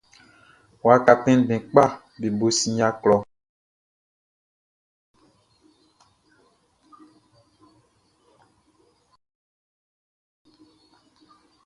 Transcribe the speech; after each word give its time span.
Waka 0.85 1.13
tɛnndɛn 1.23 1.61
kpaʼm 1.69 1.91
be 2.19 2.27
bo 2.37 2.47
sin 2.59 2.73
yia 2.77 2.89
klɔʼn. 3.01 3.23